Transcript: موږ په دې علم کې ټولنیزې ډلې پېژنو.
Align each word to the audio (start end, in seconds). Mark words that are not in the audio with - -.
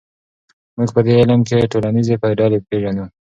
موږ 0.77 0.89
په 0.95 1.01
دې 1.05 1.13
علم 1.21 1.41
کې 1.47 1.69
ټولنیزې 1.71 2.15
ډلې 2.39 2.59
پېژنو. 2.67 3.05